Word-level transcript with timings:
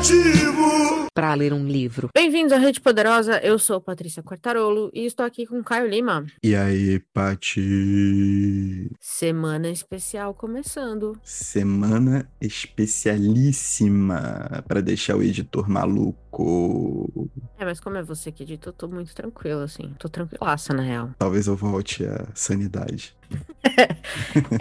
demetivo. 0.00 1.06
Para 1.14 1.34
ler 1.34 1.52
um 1.52 1.66
livro. 1.66 2.08
Bem-vindos 2.14 2.52
à 2.52 2.56
Rede 2.56 2.80
Poderosa, 2.80 3.38
eu 3.40 3.58
sou 3.58 3.80
Patrícia 3.80 4.22
Quartarolo 4.22 4.90
e 4.94 5.04
estou 5.04 5.26
aqui 5.26 5.44
com 5.44 5.62
Caio 5.62 5.88
Lima. 5.88 6.24
E 6.42 6.54
aí, 6.54 7.00
Pati? 7.12 8.90
Semana 8.98 9.68
especial 9.68 10.32
começando. 10.32 11.18
Semana 11.22 12.26
especialíssima 12.40 14.64
para 14.66 14.80
deixar 14.80 15.16
o 15.16 15.22
editor 15.22 15.68
maluco. 15.68 16.29
É, 17.58 17.64
mas 17.64 17.80
como 17.80 17.96
é 17.96 18.02
você 18.02 18.30
que 18.30 18.42
edita, 18.42 18.68
eu 18.68 18.72
tô 18.72 18.88
muito 18.88 19.14
tranquila, 19.14 19.64
assim. 19.64 19.94
Tô 19.98 20.08
tranquilaça, 20.08 20.72
na 20.72 20.82
real. 20.82 21.10
Talvez 21.18 21.46
eu 21.46 21.56
volte 21.56 22.04
à 22.04 22.26
sanidade. 22.34 23.14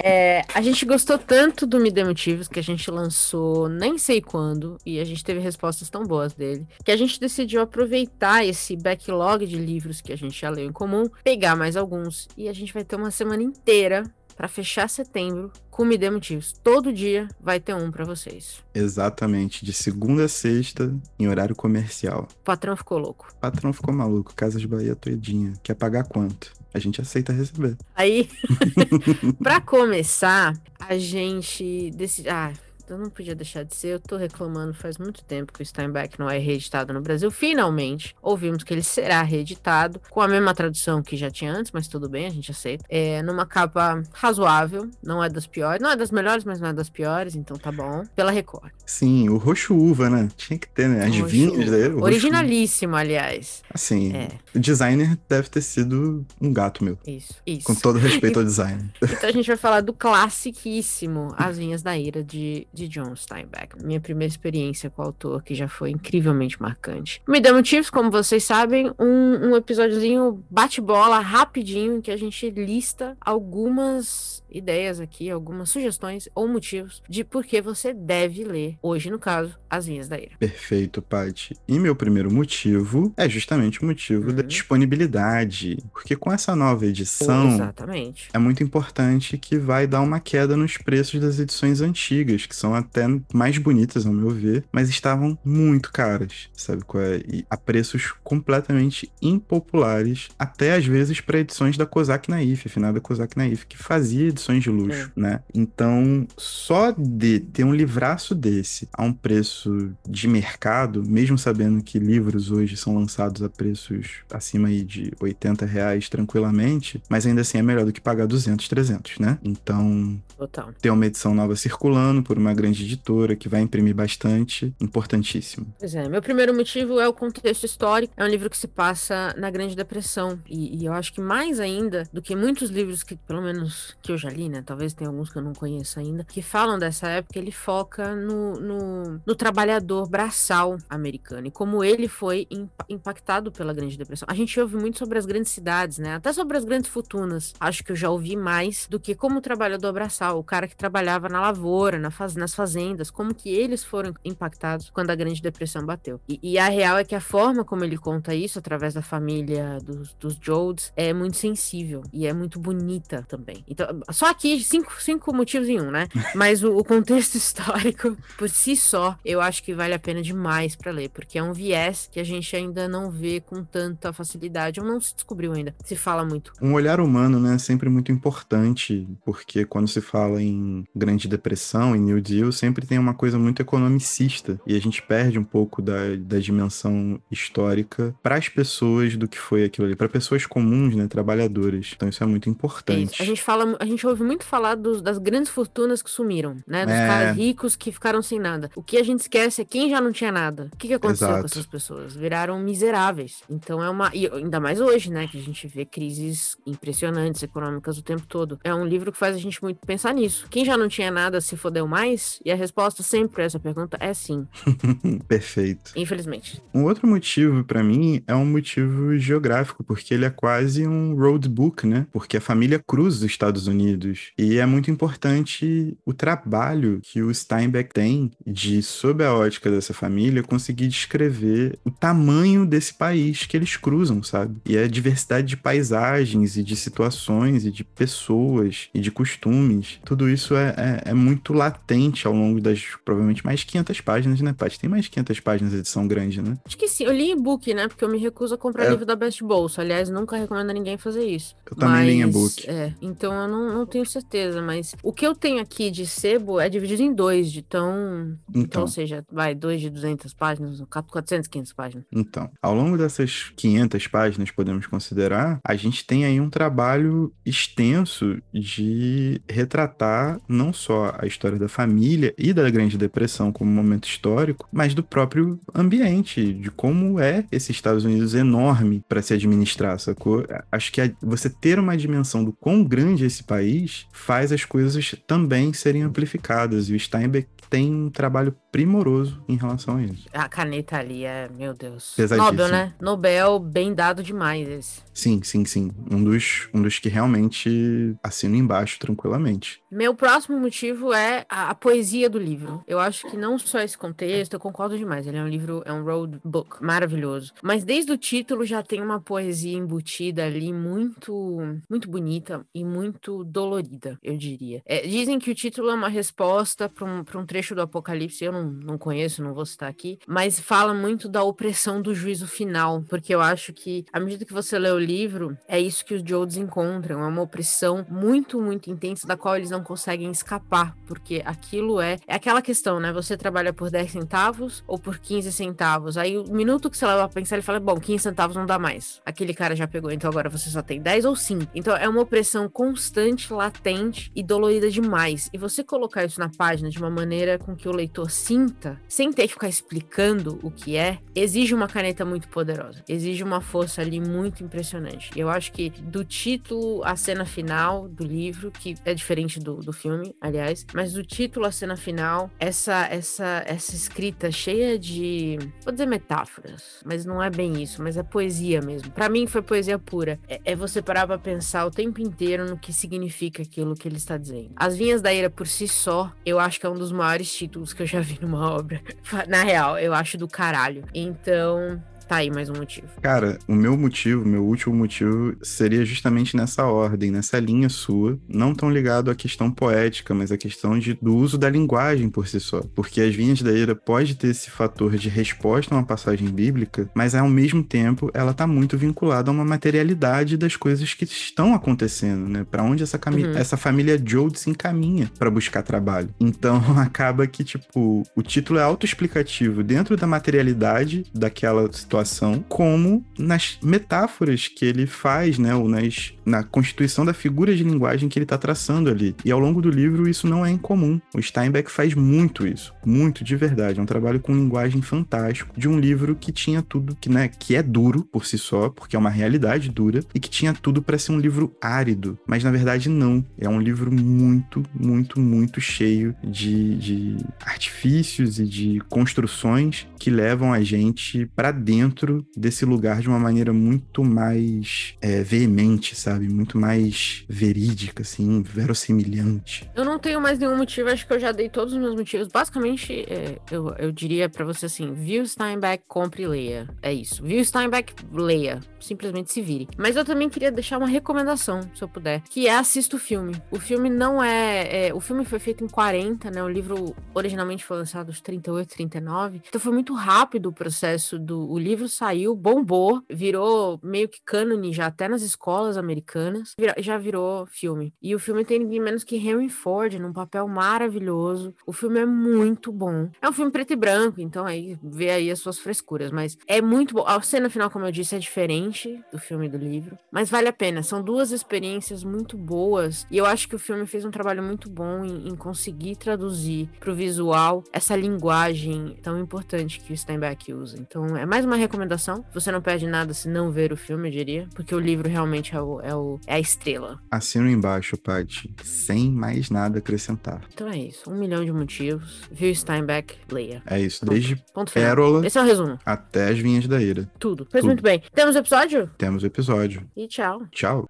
É, 0.04 0.44
a 0.54 0.62
gente 0.62 0.86
gostou 0.86 1.18
tanto 1.18 1.66
do 1.66 1.80
Me 1.80 1.92
Dê 1.92 2.04
Motivos 2.04 2.48
que 2.48 2.60
a 2.60 2.64
gente 2.64 2.90
lançou 2.90 3.68
nem 3.68 3.98
sei 3.98 4.22
quando 4.22 4.78
e 4.86 5.00
a 5.00 5.04
gente 5.04 5.24
teve 5.24 5.40
respostas 5.40 5.90
tão 5.90 6.04
boas 6.04 6.34
dele 6.34 6.68
que 6.84 6.92
a 6.92 6.98
gente 6.98 7.20
decidiu 7.20 7.62
aproveitar 7.62 8.46
esse 8.46 8.76
backlog 8.78 9.46
de 9.46 9.58
livros 9.58 10.02
que 10.02 10.14
a 10.14 10.16
gente 10.16 10.40
já 10.40 10.50
leu 10.50 10.66
em 10.66 10.72
comum, 10.72 11.10
pegar 11.24 11.56
mais 11.56 11.76
alguns 11.76 12.28
e 12.38 12.48
a 12.48 12.54
gente 12.54 12.74
vai 12.74 12.84
ter 12.84 12.96
uma 12.96 13.12
semana 13.12 13.44
inteira 13.44 14.04
para 14.40 14.48
fechar 14.48 14.88
setembro 14.88 15.52
com 15.70 15.84
Me 15.84 15.98
Dê 15.98 16.10
Motivos. 16.10 16.54
Todo 16.64 16.94
dia 16.94 17.28
vai 17.42 17.60
ter 17.60 17.74
um 17.74 17.92
para 17.92 18.06
vocês. 18.06 18.64
Exatamente, 18.74 19.66
de 19.66 19.74
segunda 19.74 20.24
a 20.24 20.28
sexta, 20.30 20.96
em 21.20 21.28
horário 21.28 21.54
comercial. 21.54 22.26
O 22.40 22.44
patrão 22.46 22.74
ficou 22.78 23.00
louco. 23.00 23.28
O 23.34 23.36
patrão 23.36 23.74
ficou 23.74 23.94
maluco, 23.94 24.34
Casas 24.34 24.64
Bahia 24.64 24.96
Toedinha. 24.96 25.52
Quer 25.62 25.74
pagar 25.74 26.06
quanto? 26.06 26.54
A 26.74 26.80
gente 26.80 27.02
aceita 27.02 27.34
receber. 27.34 27.76
Aí, 27.94 28.30
para 29.44 29.60
começar, 29.60 30.56
a 30.80 30.98
gente 30.98 31.92
decidiu. 31.92 32.32
Ah, 32.32 32.54
eu 32.90 32.98
não 32.98 33.10
podia 33.10 33.36
deixar 33.36 33.64
de 33.64 33.76
ser. 33.76 33.88
Eu 33.90 34.00
tô 34.00 34.18
reclamando 34.18 34.74
faz 34.74 34.98
muito 34.98 35.24
tempo 35.24 35.54
que 35.54 35.62
o 35.62 35.66
Steinbeck 35.66 36.20
não 36.20 36.30
é 36.30 36.38
reeditado 36.38 36.94
no 36.94 37.02
Brasil. 37.02 37.30
Finalmente, 37.32 38.16
ouvimos 38.22 38.64
que 38.64 38.74
ele 38.74 38.84
será 38.84 39.22
reeditado 39.22 40.02
com 40.10 40.22
a 40.22 40.28
mesma 40.28 40.54
tradução 40.54 41.02
que 41.02 41.16
já 41.18 41.30
tinha 41.30 41.52
antes, 41.54 41.72
mas 41.72 41.88
tudo 41.88 42.08
bem, 42.10 42.26
a 42.28 42.30
gente 42.30 42.52
aceita. 42.52 42.84
É 42.90 43.22
numa 43.22 43.46
capa 43.46 44.02
razoável, 44.14 44.90
não 45.04 45.24
é 45.24 45.30
das 45.30 45.46
piores, 45.48 45.82
não 45.82 45.92
é 45.92 45.96
das 45.96 46.12
melhores, 46.12 46.44
mas 46.44 46.60
não 46.60 46.70
é 46.70 46.74
das 46.74 46.90
piores, 46.90 47.36
então 47.36 47.58
tá 47.58 47.72
bom. 47.72 48.04
Pela 48.16 48.32
Record. 48.32 48.72
Sim, 48.86 49.30
o 49.30 49.38
roxo 49.38 49.76
uva, 49.76 50.10
né? 50.10 50.28
Tinha 50.36 50.58
que 50.58 50.68
ter, 50.70 50.88
né? 50.90 51.06
As 51.06 51.16
vinhas 51.16 51.70
dele. 51.70 51.96
Originalíssimo, 51.96 52.96
aliás. 52.96 53.64
Assim, 53.74 54.14
É. 54.16 54.30
o 54.56 54.60
designer 54.60 55.18
deve 55.28 55.50
ter 55.50 55.62
sido 55.62 56.26
um 56.42 56.52
gato 56.54 56.84
meu. 56.84 56.98
Isso, 57.06 57.34
isso. 57.46 57.66
Com 57.66 57.76
todo 57.76 58.00
respeito 58.00 58.40
ao 58.40 58.46
designer. 58.46 58.86
Então 59.02 59.30
a 59.30 59.32
gente 59.32 59.48
vai 59.48 59.58
falar 59.58 59.82
do 59.82 59.94
classiquíssimo 59.94 61.34
As 61.38 61.58
Vinhas 61.58 61.82
da 61.82 61.98
Ira 61.98 62.24
de, 62.24 62.68
de 62.74 62.79
John 62.88 63.16
Steinbeck. 63.16 63.84
Minha 63.84 64.00
primeira 64.00 64.32
experiência 64.32 64.90
com 64.90 65.02
o 65.02 65.06
autor, 65.06 65.44
que 65.44 65.56
já 65.56 65.68
foi 65.68 65.92
incrivelmente 65.92 66.62
marcante. 66.62 67.22
Me 67.28 67.40
dê 67.40 67.52
motivos, 67.52 67.90
como 67.90 68.10
vocês 68.10 68.44
sabem, 68.44 68.92
um, 69.00 69.50
um 69.50 69.56
episódiozinho 69.56 70.44
bate-bola 70.50 71.20
rapidinho 71.20 71.98
em 71.98 72.02
que 72.02 72.12
a 72.12 72.18
gente 72.18 72.50
lista 72.50 73.18
algumas 73.22 74.44
ideias 74.52 75.00
aqui, 75.00 75.30
algumas 75.30 75.70
sugestões 75.70 76.28
ou 76.36 76.48
motivos 76.48 77.02
de 77.10 77.24
por 77.24 77.44
que 77.46 77.62
você 77.62 77.94
deve 77.94 78.44
ler, 78.44 78.78
hoje 78.82 79.10
no 79.10 79.20
caso, 79.20 79.58
As 79.70 79.86
Vinhas 79.86 80.08
da 80.08 80.18
Ira. 80.18 80.32
Perfeito, 80.40 81.02
Paty. 81.02 81.56
E 81.68 81.78
meu 81.80 81.96
primeiro 81.96 82.32
motivo 82.34 83.14
é 83.16 83.28
justamente 83.30 83.82
o 83.82 83.86
motivo 83.86 84.32
da 84.34 84.42
Uhum. 84.42 84.48
disponibilidade. 84.48 85.78
Porque 85.94 86.16
com 86.16 86.32
essa 86.32 86.56
nova 86.56 86.86
edição, 86.86 87.54
Exatamente. 87.56 88.30
é 88.34 88.38
muito 88.40 88.64
importante 88.64 89.38
que 89.38 89.58
vai 89.58 89.86
dar 89.88 90.02
uma 90.02 90.20
queda 90.20 90.56
nos 90.58 90.78
preços 90.78 91.20
das 91.20 91.40
edições 91.40 91.82
antigas, 91.82 92.46
que 92.46 92.56
são 92.56 92.74
até 92.74 93.06
mais 93.34 93.58
bonitas, 93.58 94.06
ao 94.06 94.14
meu 94.14 94.30
ver, 94.30 94.64
mas 94.72 94.90
estavam 94.90 95.38
muito 95.44 95.92
caras, 95.92 96.50
sabe 96.54 96.84
qual 96.84 97.04
é? 97.04 97.18
E 97.28 97.46
a 97.50 97.58
preços 97.58 98.14
completamente 98.24 99.12
impopulares, 99.22 100.30
até 100.38 100.74
às 100.74 100.86
vezes 100.86 101.22
para 101.22 101.40
edições 101.40 101.78
da 101.78 101.86
Kozak 101.86 102.30
Naif, 102.30 102.68
afinada 102.68 103.00
Kozak 103.02 103.38
Naif, 103.38 103.66
que 103.68 103.78
fazia 103.78 104.28
edições 104.40 104.64
de 104.64 104.70
luxo, 104.70 105.12
né? 105.16 105.42
Então, 105.54 106.28
só 106.38 106.92
de 106.92 107.40
ter 107.40 107.64
um 107.64 107.74
livraço 107.74 108.34
desse 108.34 108.88
a 108.94 109.04
um 109.04 109.14
preço 109.14 109.92
de 110.08 110.28
mercado, 110.28 111.04
mesmo 111.04 111.38
sabendo 111.38 111.84
que 111.84 112.00
livros 112.00 112.52
hoje 112.52 112.78
são 112.78 112.96
lançados 112.96 113.44
a 113.44 113.50
preços 113.50 114.08
acima 114.32 114.70
aí 114.70 114.84
de 114.84 115.12
80 115.20 115.66
reais 115.66 116.10
tranquilamente, 116.10 117.02
mas 117.10 117.26
ainda 117.26 117.42
assim 117.42 117.58
é 117.58 117.62
melhor 117.62 117.86
do 117.86 117.94
que 117.94 118.02
pagar 118.02 118.26
200, 118.26 118.68
300, 118.68 119.20
né? 119.20 119.38
Então, 119.44 120.20
Total. 120.38 120.74
ter 120.82 120.90
uma 120.90 121.06
edição 121.06 121.36
nova 121.36 121.56
circulando 121.56 122.24
por 122.24 122.38
uma 122.38 122.54
grande 122.54 122.84
editora 122.84 123.36
que 123.36 123.50
vai 123.50 123.62
imprimir 123.62 123.94
bastante, 123.94 124.74
importantíssimo. 124.80 125.68
Pois 125.78 125.94
é, 125.94 126.08
meu 126.08 126.22
primeiro 126.22 126.54
motivo 126.54 127.00
é 127.00 127.08
o 127.08 127.14
contexto 127.14 127.66
histórico. 127.66 128.14
É 128.16 128.24
um 128.24 128.28
livro 128.28 128.50
que 128.50 128.58
se 128.58 128.68
passa 128.68 129.34
na 129.38 129.50
Grande 129.50 129.76
Depressão. 129.76 130.40
E, 130.48 130.78
e 130.78 130.86
eu 130.86 130.94
acho 130.94 131.14
que 131.14 131.22
mais 131.22 131.60
ainda 131.60 132.08
do 132.14 132.22
que 132.22 132.36
muitos 132.36 132.70
livros 132.70 133.04
que, 133.04 133.16
pelo 133.16 133.42
menos, 133.42 133.96
que 134.02 134.12
eu 134.12 134.18
já 134.18 134.29
li, 134.30 134.50
né? 134.50 134.64
Talvez 134.66 134.94
tenha 134.94 135.10
alguns 135.10 135.30
que 135.30 135.38
eu 135.38 135.42
não 135.42 135.54
conheço 135.54 136.00
ainda, 136.00 136.24
que 136.24 136.42
falam 136.42 136.78
dessa 136.80 137.08
época, 137.08 137.38
ele 137.38 137.52
foca 137.52 138.16
no, 138.16 138.54
no, 138.60 139.22
no 139.26 139.36
trabalhador 139.36 140.08
braçal 140.08 140.78
americano 140.90 141.48
e 141.48 141.52
como 141.52 141.84
ele 141.84 142.08
foi 142.08 142.48
impa- 142.50 142.86
impactado 142.88 143.52
pela 143.52 143.74
Grande 143.74 143.98
Depressão. 143.98 144.28
A 144.30 144.34
gente 144.34 144.60
ouve 144.60 144.76
muito 144.76 144.98
sobre 144.98 145.18
as 145.18 145.26
grandes 145.26 145.52
cidades, 145.52 145.98
né? 145.98 146.16
Até 146.16 146.32
sobre 146.34 146.58
as 146.58 146.64
grandes 146.64 146.90
fortunas. 146.90 147.54
Acho 147.60 147.84
que 147.84 147.92
eu 147.92 147.96
já 147.96 148.10
ouvi 148.10 148.36
mais 148.36 148.88
do 148.90 149.00
que 149.00 149.16
como 149.16 149.40
o 149.40 149.42
trabalhador 149.42 149.92
braçal, 149.94 150.40
o 150.40 150.44
cara 150.44 150.68
que 150.68 150.76
trabalhava 150.76 151.30
na 151.30 151.42
lavoura, 151.42 151.98
na 151.98 152.12
faz, 152.12 152.36
nas 152.36 152.54
fazendas, 152.54 153.10
como 153.12 153.34
que 153.34 153.50
eles 153.50 153.84
foram 153.84 154.14
impactados 154.24 154.90
quando 154.90 155.10
a 155.10 155.16
Grande 155.16 155.42
Depressão 155.42 155.86
bateu. 155.86 156.20
E, 156.28 156.40
e 156.42 156.58
a 156.58 156.70
real 156.70 156.98
é 156.98 157.04
que 157.04 157.16
a 157.16 157.22
forma 157.22 157.64
como 157.64 157.84
ele 157.84 157.98
conta 157.98 158.34
isso, 158.36 158.60
através 158.60 158.94
da 158.94 159.02
família 159.02 159.80
dos, 159.84 160.14
dos 160.14 160.38
Jodes, 160.42 160.92
é 160.96 161.14
muito 161.14 161.38
sensível 161.38 162.04
e 162.12 162.28
é 162.28 162.34
muito 162.34 162.60
bonita 162.60 163.24
também. 163.28 163.64
Então, 163.68 163.88
só 164.20 164.32
aqui, 164.32 164.62
cinco, 164.62 164.94
cinco 165.00 165.34
motivos 165.34 165.70
em 165.70 165.80
um, 165.80 165.90
né? 165.90 166.10
Mas 166.36 166.62
o, 166.62 166.76
o 166.76 166.84
contexto 166.84 167.36
histórico, 167.40 168.18
por 168.38 168.50
si 168.50 168.76
só, 168.76 169.18
eu 169.24 169.40
acho 169.40 169.64
que 169.64 169.74
vale 169.74 169.94
a 169.94 170.00
pena 170.00 170.22
demais 170.22 170.76
para 170.76 170.92
ler, 170.92 171.10
porque 171.10 171.40
é 171.40 171.44
um 171.44 171.54
viés 171.54 172.10
que 172.12 172.20
a 172.20 172.24
gente 172.26 172.54
ainda 172.54 172.86
não 172.90 173.10
vê 173.10 173.40
com 173.40 173.64
tanta 173.64 174.12
facilidade, 174.12 174.82
ou 174.82 174.86
não 174.86 175.00
se 175.00 175.16
descobriu 175.16 175.54
ainda. 175.54 175.74
Se 175.86 175.96
fala 175.96 176.26
muito. 176.26 176.52
Um 176.62 176.74
olhar 176.74 177.00
humano, 177.00 177.40
né, 177.40 177.56
é 177.56 177.58
sempre 177.58 177.88
muito 177.88 178.12
importante, 178.12 179.08
porque 179.24 179.64
quando 179.64 179.88
se 179.88 180.02
fala 180.02 180.44
em 180.44 180.84
Grande 180.94 181.26
Depressão, 181.26 181.96
em 181.96 182.02
New 182.02 182.20
Deal, 182.20 182.52
sempre 182.52 182.86
tem 182.86 183.00
uma 183.00 183.14
coisa 183.14 183.40
muito 183.40 183.62
economicista, 183.62 184.60
e 184.68 184.76
a 184.76 184.82
gente 184.82 185.02
perde 185.02 185.40
um 185.40 185.46
pouco 185.46 185.82
da, 185.82 186.18
da 186.20 186.40
dimensão 186.40 187.22
histórica 187.32 188.14
para 188.22 188.36
as 188.36 188.50
pessoas 188.50 189.16
do 189.16 189.30
que 189.30 189.40
foi 189.40 189.64
aquilo 189.64 189.88
ali, 189.88 189.96
para 189.96 190.10
pessoas 190.10 190.46
comuns, 190.46 190.94
né, 190.94 191.08
trabalhadoras. 191.08 191.94
Então 191.96 192.10
isso 192.10 192.22
é 192.22 192.28
muito 192.28 192.50
importante. 192.50 193.14
isso. 193.14 193.24
A 193.24 193.26
gente 193.26 193.42
fala, 193.42 193.78
a 193.80 193.86
gente 193.86 194.09
ouve 194.10 194.24
muito 194.24 194.44
falar 194.44 194.76
dos- 194.76 195.02
das 195.02 195.18
grandes 195.18 195.50
fortunas 195.52 196.02
que 196.02 196.10
sumiram, 196.10 196.58
né? 196.68 196.86
Dos 196.86 196.94
É. 196.96 197.08
caras 197.08 197.36
ricos 197.38 197.76
que 197.76 197.92
ficaram 197.92 198.22
sem 198.22 198.40
nada. 198.40 198.70
O 198.76 198.84
que 198.84 198.98
a 198.98 199.04
gente 199.04 199.22
esquece 199.22 199.62
é 199.62 199.66
quem 199.66 199.90
já 199.90 200.02
não 200.02 200.12
tinha 200.12 200.32
nada. 200.32 200.70
O 200.74 200.78
que, 200.78 200.88
que 200.88 200.94
aconteceu 200.94 201.28
com 201.28 201.34
Exato. 201.36 201.46
essas 201.46 201.66
pessoas? 201.66 202.16
Viraram 202.16 202.60
miseráveis. 202.60 203.42
Então 203.50 203.84
é 203.84 203.90
uma. 203.90 204.12
E 204.14 204.28
ainda 204.28 204.60
mais 204.60 204.80
hoje, 204.82 205.12
né? 205.12 205.28
Que 205.28 205.38
a 205.38 205.42
gente 205.42 205.68
vê 205.68 205.86
crises 205.86 206.58
impressionantes 206.66 207.42
econômicas 207.44 207.98
o 207.98 208.04
tempo 208.04 208.24
todo. 208.28 208.60
É 208.64 208.74
um 208.74 208.86
livro 208.86 209.12
que 209.12 209.18
faz 209.18 209.36
a 209.36 209.40
gente 209.40 209.62
muito 209.62 209.80
pensar 209.86 210.14
nisso. 210.14 210.48
Quem 210.50 210.66
já 210.66 210.76
não 210.78 210.88
tinha 210.88 211.12
nada 211.12 211.40
se 211.42 211.56
fodeu 211.56 211.88
mais? 211.88 212.40
E 212.44 212.52
a 212.52 212.56
resposta 212.56 213.04
sempre 213.04 213.36
pra 213.36 213.44
essa 213.44 213.60
pergunta 213.60 213.98
é 214.00 214.14
sim. 214.14 214.48
Perfeito. 215.28 215.92
Infelizmente. 215.96 216.62
Um 216.74 216.84
outro 216.84 217.08
motivo 217.08 217.64
para 217.64 217.84
mim 217.84 218.24
é 218.28 218.36
um 218.36 218.46
motivo 218.46 219.18
geográfico, 219.18 219.84
porque 219.84 220.14
ele 220.14 220.26
é 220.26 220.30
quase 220.30 220.88
um 220.88 221.16
roadbook, 221.16 221.86
né? 221.86 222.08
Porque 222.12 222.38
a 222.38 222.42
família 222.42 222.80
cruza 222.86 223.18
os 223.18 223.24
Estados 223.32 223.68
Unidos 223.68 223.99
e 224.38 224.58
é 224.58 224.66
muito 224.66 224.90
importante 224.92 225.98
o 226.06 226.14
trabalho 226.14 227.00
que 227.04 227.22
o 227.22 227.34
Steinbeck 227.34 227.94
tem 227.94 228.32
de, 228.46 228.82
sob 228.82 229.24
a 229.24 229.34
ótica 229.34 229.70
dessa 229.70 229.94
família, 229.94 230.44
conseguir 230.44 230.88
descrever 230.88 231.78
o 231.84 231.92
tamanho 231.92 232.66
desse 232.66 232.94
país 232.94 233.46
que 233.46 233.58
eles 233.58 233.76
cruzam, 233.78 234.22
sabe? 234.24 234.58
E 234.66 234.78
a 234.78 234.88
diversidade 234.88 235.48
de 235.48 235.58
paisagens 235.58 236.58
e 236.58 236.64
de 236.64 236.76
situações 236.76 237.66
e 237.66 237.72
de 237.72 237.84
pessoas 237.84 238.90
e 238.94 239.00
de 239.00 239.12
costumes. 239.12 240.00
Tudo 240.06 240.30
isso 240.30 240.56
é, 240.56 240.74
é, 241.06 241.12
é 241.12 241.14
muito 241.14 241.54
latente 241.54 242.28
ao 242.28 242.34
longo 242.34 242.60
das 242.62 242.84
provavelmente 243.04 243.46
mais 243.46 243.64
500 243.64 244.02
páginas, 244.02 244.42
né, 244.42 244.54
Paty? 244.54 244.80
Tem 244.80 244.90
mais 244.90 245.08
500 245.08 245.40
páginas 245.40 245.72
de 245.74 245.80
edição 245.80 246.08
grande, 246.08 246.42
né? 246.42 246.58
Acho 246.66 246.78
que 246.78 246.88
sim. 246.88 247.06
Eu 247.06 247.14
li 247.14 247.32
e-book, 247.32 247.74
né? 247.74 247.88
Porque 247.88 248.04
eu 248.04 248.10
me 248.10 248.18
recuso 248.18 248.56
a 248.56 248.58
comprar 248.58 248.86
É. 248.86 248.90
livro 248.92 249.06
da 249.06 249.16
Best 249.16 249.44
Bolsa. 249.44 249.82
Aliás, 249.82 250.10
nunca 250.10 250.38
recomendo 250.38 250.70
a 250.70 250.74
ninguém 250.74 250.98
fazer 250.98 251.26
isso. 251.26 251.56
Eu 251.70 251.76
também 251.76 252.06
li 252.06 252.14
em 252.14 252.26
Mas, 252.26 252.36
e-book. 252.36 252.70
É, 252.70 252.94
então 253.02 253.34
eu 253.34 253.48
não, 253.48 253.74
não 253.74 253.86
tenho 253.90 254.06
certeza, 254.06 254.62
mas 254.62 254.96
o 255.04 255.12
que 255.12 255.26
eu 255.26 255.36
tenho 255.36 255.62
aqui 255.62 255.92
de 255.92 256.06
sebo 256.06 256.60
é 256.60 256.70
dividido 256.70 257.02
em 257.02 257.14
dois, 257.14 257.52
de 257.52 257.62
tão. 257.62 258.38
Então, 258.50 258.62
Então, 258.62 258.82
ou 258.84 258.88
seja, 258.88 259.24
vai, 259.32 259.54
dois 259.56 259.82
de 259.82 259.90
200 259.90 260.34
páginas, 260.34 260.82
400, 260.90 261.48
500 261.48 261.74
páginas. 261.74 262.06
então, 262.12 262.50
ao 262.62 262.74
longo 262.74 262.98
dessas 262.98 263.52
500 263.56 264.08
páginas, 264.08 264.52
podemos 264.52 264.86
considerar, 264.88 265.60
a 265.64 265.76
gente 265.76 266.06
tem 266.06 266.26
aí 266.26 266.40
um 266.40 266.50
trabalho 266.50 267.34
extenso 267.46 268.38
de 268.54 269.42
retratar 269.50 270.40
não 270.48 270.72
só 270.72 271.16
a 271.18 271.26
história 271.26 271.58
da 271.58 271.68
família, 271.68 272.34
e 272.38 272.54
da 272.54 272.70
Grande 272.70 272.98
Depressão 272.98 273.52
como 273.52 273.72
momento 273.72 274.08
histórico, 274.08 274.68
mas 274.72 274.94
do 274.94 275.04
próprio 275.04 275.60
ambiente, 275.74 276.54
de 276.54 276.70
como 276.72 277.20
é 277.20 277.46
esse 277.52 277.72
Estados 277.72 278.06
Unidos 278.06 278.34
enorme 278.34 279.04
para 279.08 279.22
se 279.22 279.34
administrar, 279.34 280.00
sacou? 280.00 280.46
Acho 280.72 280.92
que 280.92 281.14
você 281.22 281.50
ter 281.50 281.80
uma 281.80 281.98
dimensão 281.98 282.44
do 282.44 282.54
quão 282.54 282.84
grande 282.84 283.24
é 283.24 283.28
esse 283.28 283.44
país 283.44 283.79
faz 284.12 284.52
as 284.52 284.66
coisas 284.66 285.16
também 285.28 285.74
serem 285.74 286.04
amplificadas. 286.04 286.90
E 286.90 286.94
o 286.94 287.00
Steinbeck 287.00 287.48
tem 287.70 287.94
um 287.94 288.10
trabalho 288.10 288.56
primoroso 288.72 289.44
em 289.48 289.56
relação 289.56 289.98
a 289.98 290.04
isso. 290.04 290.28
A 290.34 290.48
caneta 290.48 290.98
ali 290.98 291.26
é, 291.26 291.50
meu 291.50 291.74
Deus. 291.74 292.16
Nobel, 292.38 292.68
né? 292.68 292.94
Nobel, 293.00 293.60
bem 293.60 293.94
dado 293.94 294.24
demais 294.24 294.68
esse. 294.68 295.02
Sim, 295.14 295.42
sim, 295.44 295.66
sim. 295.66 295.92
Um 296.10 296.24
dos, 296.24 296.70
um 296.74 296.82
dos 296.82 296.98
que 297.00 297.10
realmente 297.10 298.16
assino 298.24 298.56
embaixo 298.56 298.98
tranquilamente. 299.00 299.82
Meu 299.92 300.16
próximo 300.16 300.60
motivo 300.60 301.14
é 301.14 301.46
a, 301.50 301.72
a, 301.72 301.76
poesia 301.76 302.30
do 302.30 302.40
livro. 302.40 302.84
Eu 302.88 303.00
acho 303.00 303.30
que 303.30 303.36
não 303.36 303.58
só 303.60 303.80
esse 303.80 303.98
contexto, 303.98 304.54
eu 304.54 304.60
concordo 304.60 304.98
demais. 304.98 305.28
Ele 305.28 305.38
é 305.38 305.44
um 305.44 305.48
livro, 305.48 305.82
é 305.86 305.92
um 305.92 306.04
road 306.04 306.40
book 306.44 306.82
maravilhoso. 306.82 307.54
Mas 307.62 307.84
desde 307.84 308.12
o 308.12 308.18
título 308.18 308.64
já 308.66 308.82
tem 308.82 309.02
uma 309.02 309.20
poesia 309.20 309.78
embutida 309.78 310.46
ali 310.46 310.72
muito, 310.72 311.60
muito 311.90 312.10
bonita 312.10 312.66
e 312.74 312.86
muito 312.86 313.44
dolorida, 313.44 314.18
eu 314.24 314.38
diria. 314.38 314.82
É, 314.86 315.06
dizem 315.06 315.40
que 315.40 315.52
o 315.52 315.56
título 315.56 315.90
é 315.90 315.94
uma 315.94 316.08
resposta 316.08 316.88
para 316.88 317.06
um, 317.06 317.24
um 317.42 317.46
trecho 317.46 317.59
do 317.76 317.82
Apocalipse. 317.82 318.44
Eu 318.44 318.52
não 318.52 318.70
não, 318.70 318.98
conheço, 318.98 319.44
não 319.44 319.54
vou 319.54 319.66
citar 319.66 319.90
aqui, 319.90 320.20
mas 320.28 320.60
fala 320.60 320.94
muito 320.94 321.28
da 321.28 321.44
opressão 321.44 322.02
do 322.02 322.14
juízo 322.14 322.48
final, 322.48 323.04
porque 323.10 323.34
eu 323.34 323.42
acho 323.42 323.74
que, 323.74 324.06
à 324.12 324.20
medida 324.20 324.46
que 324.46 324.54
você 324.54 324.78
lê 324.78 324.92
o 324.92 325.00
livro, 325.00 325.58
é 325.68 325.80
isso 325.80 326.06
que 326.06 326.14
os 326.14 326.24
Jodes 326.26 326.58
encontram, 326.58 327.22
é 327.22 327.28
uma 327.28 327.42
opressão 327.42 328.06
muito, 328.10 328.62
muito 328.62 328.90
intensa, 328.90 329.28
da 329.28 329.38
qual 329.38 329.56
eles 329.56 329.70
não 329.70 329.84
conseguem 329.84 330.32
escapar, 330.32 330.96
porque 331.06 331.42
aquilo 331.46 332.00
é, 332.00 332.18
é 332.28 332.36
aquela 332.36 332.62
questão, 332.62 333.00
né? 333.00 333.12
Você 333.14 333.38
trabalha 333.38 333.74
por 333.74 333.90
10 333.90 334.12
centavos 334.12 334.84
ou 334.88 334.98
por 334.98 335.18
15 335.18 335.52
centavos, 335.52 336.18
aí 336.18 336.38
o 336.38 336.52
minuto 336.52 336.90
que 336.90 336.98
você 336.98 337.06
leva 337.06 337.28
pra 337.28 337.42
pensar, 337.42 337.56
ele 337.56 337.64
fala, 337.64 337.80
bom, 337.80 338.00
15 338.00 338.24
centavos 338.24 338.56
não 338.56 338.66
dá 338.66 338.78
mais, 338.78 339.22
aquele 339.26 339.54
cara 339.54 339.76
já 339.76 339.88
pegou, 339.88 340.12
então 340.12 340.30
agora 340.30 340.50
você 340.50 340.70
só 340.70 340.82
tem 340.82 341.02
10 341.02 341.26
ou 341.26 341.36
5. 341.36 341.72
Então 341.74 341.96
é 341.96 342.08
uma 342.08 342.22
opressão 342.22 342.70
constante, 342.70 343.52
latente 343.52 344.32
e 344.36 344.44
dolorida 344.44 344.90
demais, 344.90 345.50
e 345.54 345.58
você 345.58 345.84
colocar 345.84 346.26
isso 346.26 346.40
na 346.40 346.50
página 346.50 346.90
de 346.90 346.98
uma 346.98 347.10
maneira 347.10 347.49
com 347.58 347.76
que 347.76 347.88
o 347.88 347.92
leitor 347.92 348.30
sinta, 348.30 349.00
sem 349.08 349.32
ter 349.32 349.48
que 349.48 349.54
ficar 349.54 349.70
explicando 349.70 350.60
o 350.62 350.70
que 350.70 350.96
é, 350.96 351.20
exige 351.36 351.74
uma 351.74 351.88
caneta 351.88 352.26
muito 352.26 352.48
poderosa. 352.50 353.04
Exige 353.08 353.44
uma 353.44 353.62
força 353.62 354.02
ali 354.02 354.20
muito 354.20 354.64
impressionante. 354.64 355.32
Eu 355.36 355.50
acho 355.50 355.72
que 355.72 355.90
do 355.90 356.24
título 356.24 357.04
à 357.04 357.16
cena 357.16 357.46
final 357.46 358.08
do 358.08 358.24
livro, 358.24 358.72
que 358.72 358.96
é 359.06 359.14
diferente 359.14 359.60
do, 359.60 359.76
do 359.76 359.94
filme, 359.94 360.36
aliás, 360.42 360.86
mas 360.94 361.14
do 361.14 361.24
título 361.24 361.66
à 361.66 361.72
cena 361.72 361.96
final, 361.96 362.52
essa, 362.60 363.08
essa, 363.08 363.64
essa 363.66 363.96
escrita 363.96 364.52
cheia 364.52 364.98
de. 364.98 365.58
Vou 365.84 365.92
dizer 365.92 366.06
metáforas, 366.06 367.02
mas 367.06 367.26
não 367.26 367.42
é 367.42 367.50
bem 367.50 367.82
isso, 367.82 368.02
mas 368.02 368.18
é 368.18 368.24
poesia 368.24 368.82
mesmo. 368.82 369.12
Para 369.12 369.30
mim 369.30 369.48
foi 369.48 369.62
poesia 369.62 369.98
pura. 369.98 370.40
É, 370.48 370.60
é 370.66 370.76
você 370.76 371.02
parar 371.02 371.28
pra 371.28 371.38
pensar 371.38 371.86
o 371.86 371.92
tempo 371.92 372.22
inteiro 372.22 372.66
no 372.70 372.78
que 372.78 372.92
significa 372.92 373.62
aquilo 373.62 373.96
que 373.96 374.08
ele 374.08 374.18
está 374.18 374.38
dizendo. 374.38 374.72
As 374.76 374.96
Vinhas 374.96 375.22
da 375.22 375.34
Ira 375.34 375.50
por 375.50 375.68
si 375.68 375.88
só, 375.88 376.32
eu 376.46 376.60
acho 376.60 376.80
que 376.80 376.86
é 376.86 376.90
um 376.90 376.98
dos 376.98 377.12
maiores 377.12 377.39
títulos 377.48 377.94
que 377.94 378.02
eu 378.04 378.08
já 378.08 378.20
vi 378.20 378.40
numa 378.42 378.72
obra. 378.72 379.02
Na 379.48 379.64
real, 379.64 379.98
eu 380.00 380.14
acho 380.14 380.38
do 380.38 380.48
caralho. 380.48 381.06
Então, 381.14 382.02
Tá 382.30 382.36
aí 382.36 382.52
mais 382.52 382.70
um 382.70 382.76
motivo. 382.76 383.08
Cara, 383.24 383.58
o 383.68 383.74
meu 383.74 383.98
motivo, 383.98 384.48
meu 384.48 384.64
último 384.64 384.94
motivo, 384.94 385.56
seria 385.64 386.06
justamente 386.06 386.56
nessa 386.56 386.86
ordem, 386.86 387.32
nessa 387.32 387.60
linha 387.60 387.90
sua, 387.90 388.38
não 388.48 388.76
tão 388.76 388.92
ligado 388.92 389.32
à 389.32 389.36
questão 389.36 389.72
poética, 389.72 390.32
mas 390.32 390.52
à 390.52 390.58
questão 390.58 391.00
de, 391.00 391.16
do 391.16 391.36
uso 391.36 391.58
da 391.58 391.68
linguagem 391.68 392.30
por 392.30 392.48
si 392.48 392.60
só. 392.60 392.84
Porque 392.94 393.20
as 393.20 393.34
vinhas 393.34 393.64
da 393.64 393.72
ira 393.72 393.96
pode 393.96 394.36
ter 394.36 394.50
esse 394.50 394.70
fator 394.70 395.18
de 395.18 395.28
resposta 395.28 395.96
a 395.96 395.98
uma 395.98 396.06
passagem 396.06 396.48
bíblica, 396.50 397.10
mas 397.16 397.34
ao 397.34 397.50
mesmo 397.50 397.84
tempo 397.84 398.30
ela 398.32 398.54
tá 398.54 398.68
muito 398.68 398.96
vinculada 398.96 399.50
a 399.50 399.52
uma 399.52 399.66
materialidade 399.66 400.56
das 400.56 400.76
coisas 400.76 401.16
que 401.16 401.26
estão 401.26 401.74
acontecendo, 401.74 402.48
né? 402.48 402.64
Para 402.64 402.84
onde 402.84 403.02
essa, 403.02 403.20
uhum. 403.28 403.58
essa 403.58 403.76
família 403.76 404.22
Jode 404.24 404.60
se 404.60 404.70
encaminha 404.70 405.32
para 405.40 405.50
buscar 405.50 405.82
trabalho. 405.82 406.30
Então 406.40 406.80
acaba 407.02 407.48
que, 407.48 407.64
tipo, 407.64 408.22
o 408.36 408.44
título 408.44 408.78
é 408.78 408.84
autoexplicativo 408.84 409.82
dentro 409.82 410.16
da 410.16 410.28
materialidade 410.28 411.26
daquela 411.34 411.92
situação 411.92 412.19
situação, 412.20 412.64
como 412.68 413.24
nas 413.38 413.78
metáforas 413.82 414.68
que 414.68 414.86
ele 414.86 415.06
faz, 415.06 415.58
né, 415.58 415.74
ou 415.74 415.88
nas, 415.88 416.34
na 416.46 416.64
constituição 416.64 417.26
da 417.26 417.34
figura 417.34 417.76
de 417.76 417.84
linguagem 417.84 418.28
que 418.28 418.38
ele 418.38 418.44
está 418.46 418.58
traçando 418.58 419.10
ali. 419.10 419.36
E 419.46 419.52
ao 419.52 419.60
longo 419.60 419.82
do 419.82 419.90
livro 419.90 420.28
isso 420.28 420.48
não 420.48 420.66
é 420.66 420.70
incomum. 420.70 421.20
O 421.34 421.42
Steinbeck 421.42 421.90
faz 421.90 422.14
muito 422.14 422.68
isso, 422.68 422.94
muito 423.06 423.44
de 423.44 423.56
verdade. 423.56 424.00
É 424.00 424.02
um 424.02 424.06
trabalho 424.06 424.40
com 424.40 424.54
linguagem 424.54 425.02
fantástico 425.02 425.74
de 425.78 425.88
um 425.88 426.00
livro 426.00 426.36
que 426.36 426.52
tinha 426.52 426.82
tudo 426.82 427.16
que, 427.16 427.30
né, 427.30 427.48
que 427.48 427.76
é 427.76 427.84
duro 427.84 428.24
por 428.24 428.46
si 428.46 428.58
só, 428.58 428.90
porque 428.90 429.16
é 429.16 429.20
uma 429.20 429.30
realidade 429.30 429.90
dura 429.90 430.22
e 430.34 430.40
que 430.40 430.50
tinha 430.50 430.74
tudo 430.74 431.02
para 431.02 431.18
ser 431.18 431.32
um 431.32 431.40
livro 431.40 431.76
árido, 431.82 432.38
mas 432.48 432.64
na 432.64 432.72
verdade 432.72 433.10
não. 433.10 433.46
É 433.58 433.70
um 433.70 433.80
livro 433.80 434.12
muito, 434.12 434.84
muito, 434.94 435.40
muito 435.40 435.80
cheio 435.80 436.36
de, 436.44 436.96
de 436.96 437.38
artifícios 437.66 438.60
e 438.60 438.66
de 438.66 439.02
construções 439.10 440.08
que 440.20 440.30
levam 440.30 440.74
a 440.74 440.82
gente 440.82 441.46
para 441.56 441.72
dentro 441.72 442.09
dentro 442.10 442.46
desse 442.58 442.86
lugar 442.86 443.22
de 443.22 443.28
uma 443.28 443.40
maneira 443.40 443.72
muito 443.72 444.24
mais 444.24 445.16
é, 445.22 445.44
veemente, 445.44 446.16
sabe? 446.16 446.50
Muito 446.50 446.78
mais 446.78 447.46
verídica, 447.48 448.24
assim, 448.24 448.64
verossimilhante. 448.64 449.90
Eu 449.96 450.04
não 450.04 450.18
tenho 450.18 450.42
mais 450.42 450.58
nenhum 450.58 450.76
motivo, 450.76 451.10
acho 451.10 451.26
que 451.26 451.34
eu 451.34 451.40
já 451.40 451.52
dei 451.52 451.70
todos 451.70 451.94
os 451.94 452.00
meus 452.00 452.16
motivos. 452.16 452.48
Basicamente, 452.48 453.26
é, 453.30 453.60
eu, 453.72 453.94
eu 453.96 454.12
diria 454.12 454.50
para 454.50 454.66
você 454.66 454.88
assim: 454.88 455.14
viu 455.14 455.46
Steinbeck, 455.46 456.04
compre 456.08 456.44
e 456.44 456.48
leia. 456.48 456.90
É 457.02 457.14
isso. 457.14 457.44
Viu 457.44 457.64
Steinbeck, 457.64 458.14
leia. 458.34 458.80
Simplesmente 459.00 459.52
se 459.52 459.62
vire. 459.62 459.88
Mas 459.98 460.16
eu 460.16 460.26
também 460.26 460.50
queria 460.50 460.72
deixar 460.72 460.98
uma 460.98 461.08
recomendação, 461.08 461.82
se 461.94 462.02
eu 462.02 462.08
puder, 462.08 462.42
que 462.50 462.68
é 462.68 462.76
assista 462.76 463.16
o 463.16 463.20
filme. 463.20 463.56
O 463.72 463.80
filme 463.80 464.10
não 464.10 464.44
é, 464.44 465.08
é. 465.08 465.14
o 465.14 465.20
filme 465.20 465.46
foi 465.46 465.60
feito 465.60 465.84
em 465.84 465.88
40, 465.88 466.52
né? 466.52 466.64
O 466.64 466.68
livro 466.68 467.16
originalmente 467.34 467.86
foi 467.86 467.98
lançado 467.98 468.30
aos 468.30 468.42
38, 468.42 468.90
39. 468.90 469.62
Então 469.68 469.80
foi 469.80 469.94
muito 469.94 470.14
rápido 470.14 470.68
o 470.68 470.74
processo 470.74 471.38
do. 471.38 471.70
O 471.70 471.78
livro 471.78 471.99
livro 472.00 472.08
saiu, 472.08 472.56
bombou, 472.56 473.22
virou 473.30 474.00
meio 474.02 474.30
que 474.30 474.40
cânone 474.46 474.94
já 474.94 475.08
até 475.08 475.28
nas 475.28 475.42
escolas 475.42 475.98
americanas, 475.98 476.76
já 476.98 477.18
virou 477.18 477.66
filme. 477.66 478.14
E 478.22 478.34
o 478.34 478.40
filme 478.40 478.64
tem 478.64 478.80
ninguém 478.80 479.02
menos 479.02 479.24
que 479.26 479.36
Henry 479.36 479.68
Ford 479.68 480.14
num 480.14 480.32
papel 480.32 480.66
maravilhoso. 480.68 481.74
O 481.86 481.92
filme 481.92 482.20
é 482.20 482.26
muito 482.26 482.92
bom. 482.92 483.30
É 483.42 483.50
um 483.50 483.52
filme 483.52 483.72
preto 483.72 483.92
e 483.92 483.96
branco, 483.98 484.40
então 484.40 484.66
aí 484.66 484.98
vê 485.04 485.32
aí 485.32 485.52
as 485.52 485.60
suas 485.60 485.78
frescuras, 485.78 486.32
mas 486.32 486.58
é 486.68 486.82
muito 486.82 487.14
bom. 487.14 487.24
A 487.28 487.42
cena 487.42 487.70
final, 487.70 487.90
como 487.90 488.06
eu 488.06 488.12
disse, 488.12 488.36
é 488.36 488.40
diferente 488.40 489.22
do 489.32 489.38
filme 489.38 489.66
e 489.66 489.70
do 489.70 489.78
livro, 489.78 490.18
mas 490.32 490.50
vale 490.50 490.70
a 490.70 490.74
pena. 490.74 491.04
São 491.04 491.22
duas 491.22 491.52
experiências 491.52 492.24
muito 492.24 492.58
boas 492.58 493.28
e 493.30 493.38
eu 493.38 493.46
acho 493.46 493.68
que 493.68 493.76
o 493.76 493.80
filme 493.80 494.06
fez 494.06 494.24
um 494.24 494.32
trabalho 494.32 494.64
muito 494.64 494.90
bom 494.90 495.26
em, 495.26 495.50
em 495.50 495.56
conseguir 495.56 496.16
traduzir 496.16 496.90
para 497.00 497.12
o 497.12 497.16
visual 497.16 497.84
essa 497.92 498.16
linguagem 498.16 499.18
tão 499.22 499.38
importante 499.40 500.00
que 500.00 500.14
o 500.14 500.18
Steinbeck 500.18 500.74
usa. 500.74 500.98
Então 500.98 501.36
é 501.36 501.46
mais 501.46 501.66
uma 501.66 501.76
recomendação. 501.90 502.46
Você 502.54 502.72
não 502.72 502.82
perde 502.82 503.08
nada 503.08 503.34
se 503.34 503.50
não 503.50 503.72
ver 503.72 503.92
o 503.92 503.98
filme, 503.98 504.30
eu 504.30 504.32
diria. 504.32 504.68
Porque 504.74 504.94
o 504.94 505.00
livro 505.00 505.28
realmente 505.28 505.76
é, 505.76 505.82
o, 505.82 506.00
é, 506.02 506.16
o, 506.16 506.40
é 506.46 506.56
a 506.56 506.60
estrela. 506.60 507.20
Assino 507.32 507.70
embaixo, 507.70 508.16
Paty. 508.16 508.74
Sem 508.84 509.32
mais 509.32 509.70
nada 509.70 509.98
acrescentar. 510.00 510.62
Então 510.74 510.88
é 510.88 510.98
isso. 510.98 511.30
Um 511.30 511.36
milhão 511.36 511.66
de 511.66 511.72
motivos. 511.72 512.44
Viu 512.52 512.74
Steinbeck, 512.74 513.36
leia. 513.52 513.82
É 513.86 514.00
isso. 514.00 514.26
Desde 514.26 514.56
Ponto 514.74 514.94
Pérola. 514.94 515.46
Esse 515.46 515.58
é 515.58 515.62
o 515.62 515.66
resumo. 515.66 515.98
Até 516.06 516.50
as 516.50 516.60
vinhas 516.60 516.88
da 516.88 517.02
ira. 517.02 517.30
Tudo. 517.40 517.68
Fez 517.70 517.82
Tudo. 517.82 517.88
muito 517.88 518.04
bem. 518.04 518.22
Temos 518.34 518.56
episódio? 518.56 519.10
Temos 519.18 519.44
episódio. 519.44 520.08
E 520.16 520.28
tchau. 520.28 520.62
Tchau. 520.72 521.10